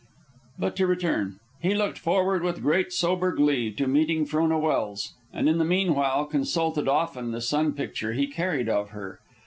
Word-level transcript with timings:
But 0.57 0.75
to 0.77 0.87
return. 0.87 1.39
He 1.61 1.75
looked 1.75 1.99
forward 1.99 2.41
with 2.41 2.63
great 2.63 2.91
sober 2.91 3.31
glee 3.31 3.71
to 3.73 3.85
meeting 3.87 4.25
Frona 4.25 4.57
Welse, 4.57 5.13
and 5.31 5.47
in 5.47 5.59
the 5.59 5.63
meanwhile 5.63 6.25
consulted 6.25 6.87
often 6.87 7.29
the 7.33 7.39
sun 7.39 7.73
picture 7.73 8.13
he 8.13 8.25
carried 8.25 8.67
of 8.67 8.89
her. 8.89 9.19